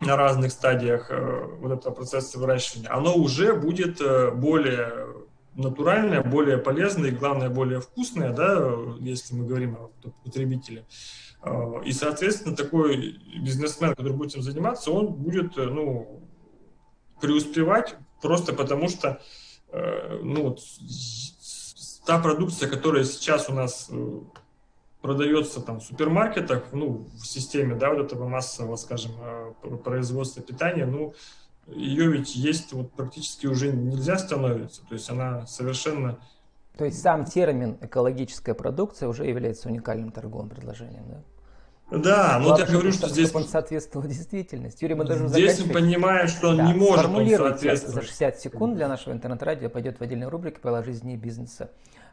на 0.00 0.16
разных 0.16 0.52
стадиях 0.52 1.10
э, 1.10 1.46
вот 1.60 1.72
этого 1.72 1.92
процесса 1.92 2.38
выращивания, 2.38 2.90
оно 2.90 3.16
уже 3.16 3.54
будет 3.54 4.00
э, 4.00 4.30
более 4.30 5.08
натуральное, 5.54 6.22
более 6.22 6.58
полезное 6.58 7.10
и, 7.10 7.14
главное, 7.14 7.48
более 7.48 7.80
вкусное, 7.80 8.32
да, 8.32 8.72
если 9.00 9.34
мы 9.34 9.44
говорим 9.44 9.76
о 9.76 9.90
потребителе. 10.24 10.86
Э, 11.42 11.82
и, 11.84 11.92
соответственно, 11.92 12.54
такой 12.54 13.18
бизнесмен, 13.42 13.90
который 13.90 14.12
будет 14.12 14.30
этим 14.30 14.42
заниматься, 14.42 14.92
он 14.92 15.14
будет, 15.14 15.56
ну, 15.56 16.22
преуспевать 17.20 17.96
просто 18.22 18.52
потому, 18.52 18.88
что, 18.88 19.20
ну, 20.22 20.56
та 22.06 22.20
продукция, 22.20 22.68
которая 22.68 23.02
сейчас 23.02 23.48
у 23.48 23.52
нас 23.52 23.90
продается 25.08 25.62
там 25.62 25.80
в 25.80 25.84
супермаркетах, 25.84 26.64
ну, 26.72 27.06
в 27.14 27.26
системе, 27.26 27.74
да, 27.74 27.90
вот 27.94 28.04
этого 28.04 28.28
массового, 28.28 28.76
скажем, 28.76 29.12
э, 29.22 29.76
производства 29.82 30.42
питания, 30.42 30.84
ну, 30.84 31.14
ее 31.66 32.12
ведь 32.12 32.36
есть 32.36 32.74
вот 32.74 32.92
практически 32.92 33.46
уже 33.46 33.72
нельзя 33.72 34.18
становиться, 34.18 34.82
то 34.86 34.94
есть 34.94 35.08
она 35.08 35.46
совершенно... 35.46 36.18
То 36.76 36.84
есть 36.84 37.00
сам 37.00 37.24
термин 37.24 37.78
экологическая 37.80 38.52
продукция 38.52 39.08
уже 39.08 39.24
является 39.24 39.68
уникальным 39.70 40.12
торговым 40.12 40.50
предложением, 40.50 41.04
да? 41.08 41.22
Да, 41.90 42.38
но 42.38 42.50
вот 42.50 42.58
я 42.58 42.66
говорю, 42.66 42.92
что 42.92 43.08
здесь... 43.08 43.34
он 43.34 43.44
соответствовал 43.44 44.06
действительности. 44.06 44.84
Юрий, 44.84 44.94
мы 44.94 45.06
должны 45.06 45.28
Здесь 45.28 45.64
мы 45.64 45.72
понимаем, 45.72 46.28
что 46.28 46.50
он 46.50 46.58
да, 46.58 46.70
не 46.70 46.74
может 46.74 47.06
он 47.06 47.26
за 47.26 48.02
60 48.02 48.38
секунд 48.38 48.76
для 48.76 48.88
нашего 48.88 49.14
интернет-радио 49.14 49.70
пойдет 49.70 49.98
в 49.98 50.02
отдельной 50.02 50.28
рубрике 50.28 50.60
«Правила 50.60 50.84
жизни 50.84 51.14
и 51.14 51.16
бизнеса». 51.16 51.70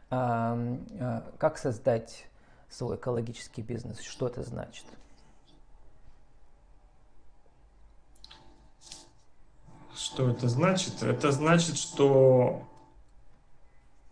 А, 0.08 0.56
а, 0.98 1.24
как 1.36 1.58
создать 1.58 2.26
свой 2.70 2.96
экологический 2.96 3.62
бизнес. 3.62 4.00
Что 4.00 4.26
это 4.28 4.42
значит? 4.42 4.84
Что 9.94 10.28
это 10.30 10.48
значит? 10.48 11.02
Это 11.02 11.32
значит, 11.32 11.76
что 11.78 12.66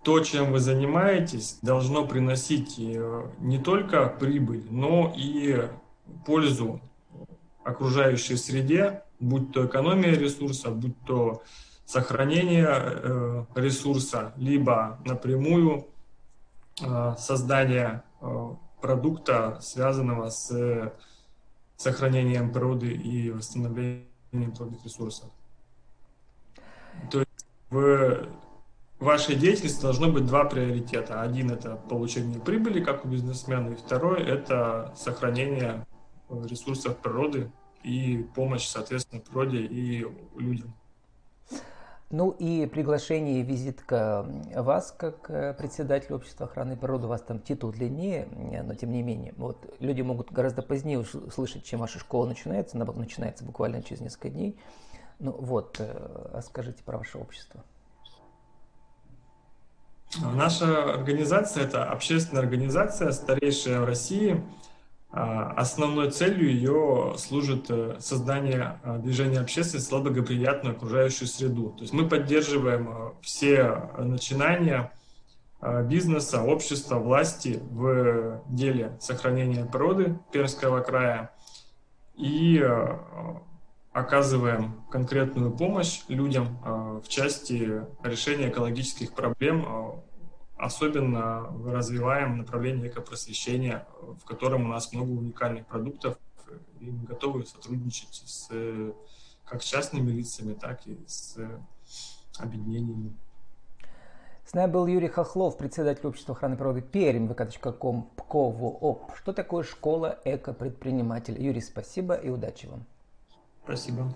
то, 0.02 0.20
чем 0.20 0.52
вы 0.52 0.60
занимаетесь, 0.60 1.58
должно 1.62 2.06
приносить 2.06 2.78
э, 2.78 3.26
не 3.40 3.58
только 3.58 4.06
прибыль, 4.06 4.66
но 4.70 5.12
и 5.16 5.68
пользу 6.26 6.80
окружающей 7.64 8.36
среде, 8.36 9.02
будь 9.18 9.52
то 9.52 9.66
экономия 9.66 10.14
ресурса, 10.14 10.70
будь 10.70 10.98
то 11.06 11.42
сохранение 11.86 12.68
э, 12.68 13.44
ресурса, 13.54 14.34
либо 14.36 14.98
напрямую 15.04 15.86
э, 16.80 17.14
создание 17.18 18.02
продукта, 18.80 19.58
связанного 19.60 20.28
с 20.30 20.92
сохранением 21.76 22.52
природы 22.52 22.92
и 22.92 23.30
восстановлением 23.30 24.06
природных 24.32 24.84
ресурсов. 24.84 25.30
То 27.10 27.20
есть 27.20 27.46
в 27.70 28.28
вашей 29.00 29.34
деятельности 29.34 29.82
должно 29.82 30.10
быть 30.10 30.26
два 30.26 30.44
приоритета. 30.44 31.22
Один– 31.22 31.50
это 31.52 31.76
получение 31.76 32.40
прибыли, 32.40 32.82
как 32.82 33.04
у 33.04 33.08
бизнесмена, 33.08 33.70
и 33.70 33.74
второй– 33.74 34.22
это 34.24 34.92
сохранение 34.96 35.86
ресурсов 36.30 36.98
природы 36.98 37.50
и 37.82 38.24
помощь, 38.34 38.66
соответственно, 38.66 39.20
природе 39.20 39.58
и 39.58 40.06
людям. 40.36 40.74
Ну 42.10 42.30
и 42.30 42.66
приглашение 42.66 43.40
и 43.40 43.42
визитка 43.42 44.26
вас, 44.54 44.94
как 44.96 45.30
э, 45.30 45.54
председатель 45.54 46.12
общества 46.12 46.46
охраны 46.46 46.76
природы, 46.76 47.06
у 47.06 47.08
вас 47.08 47.22
там 47.22 47.40
титул 47.40 47.72
длиннее, 47.72 48.28
но 48.62 48.74
тем 48.74 48.92
не 48.92 49.02
менее. 49.02 49.34
Вот 49.36 49.74
люди 49.80 50.02
могут 50.02 50.30
гораздо 50.30 50.62
позднее 50.62 51.00
услышать, 51.00 51.64
чем 51.64 51.80
ваша 51.80 51.98
школа 51.98 52.26
начинается, 52.26 52.76
она 52.76 52.84
начинается 52.92 53.44
буквально 53.44 53.82
через 53.82 54.00
несколько 54.00 54.28
дней. 54.28 54.56
Ну 55.18 55.32
вот, 55.32 55.76
э, 55.80 56.40
скажите 56.46 56.82
про 56.84 56.98
ваше 56.98 57.18
общество. 57.18 57.64
Наша 60.34 60.94
организация– 60.94 61.64
это 61.64 61.90
общественная 61.90 62.42
организация, 62.42 63.10
старейшая 63.10 63.80
в 63.80 63.84
России– 63.86 64.40
основной 65.16 66.10
целью 66.10 66.50
ее 66.50 67.14
служит 67.18 67.70
э, 67.70 67.96
создание 68.00 68.80
а, 68.82 68.98
движения 68.98 69.38
общественности 69.38 69.94
в 69.94 70.02
благоприятную 70.02 70.74
окружающую 70.74 71.28
среду. 71.28 71.70
То 71.70 71.82
есть 71.82 71.92
мы 71.92 72.08
поддерживаем 72.08 72.88
э, 72.88 73.12
все 73.22 73.90
начинания 73.96 74.92
э, 75.60 75.84
бизнеса, 75.84 76.42
общества, 76.42 76.96
власти 76.96 77.60
в 77.70 78.42
деле 78.48 78.98
сохранения 79.00 79.64
природы 79.64 80.18
Пермского 80.32 80.80
края 80.80 81.30
и 82.16 82.64
оказываем 83.92 84.84
конкретную 84.90 85.52
помощь 85.52 86.02
людям 86.08 86.58
в 87.04 87.08
части 87.08 87.82
решения 88.04 88.50
экологических 88.50 89.12
проблем 89.12 90.03
особенно 90.64 91.46
развиваем 91.66 92.38
направление 92.38 92.88
экопросвещения, 92.88 93.86
в 94.00 94.24
котором 94.24 94.64
у 94.64 94.68
нас 94.68 94.92
много 94.92 95.10
уникальных 95.10 95.66
продуктов, 95.66 96.18
и 96.80 96.90
мы 96.90 97.04
готовы 97.04 97.46
сотрудничать 97.46 98.22
с 98.24 98.50
как 99.44 99.62
с 99.62 99.66
частными 99.66 100.10
лицами, 100.10 100.54
так 100.54 100.86
и 100.86 100.98
с 101.06 101.36
объединениями. 102.38 103.14
С 104.46 104.52
нами 104.54 104.70
был 104.70 104.86
Юрий 104.86 105.08
Хохлов, 105.08 105.56
председатель 105.56 106.06
общества 106.06 106.34
охраны 106.34 106.56
природы 106.56 106.82
Пермь, 106.82 107.26
vk.com, 107.26 108.10
ПКОВООП. 108.16 109.16
Что 109.16 109.32
такое 109.32 109.64
школа 109.64 110.18
эко-предпринимателя? 110.24 111.40
Юрий, 111.40 111.62
спасибо 111.62 112.14
и 112.14 112.28
удачи 112.28 112.66
вам. 112.66 112.84
Спасибо. 113.64 114.12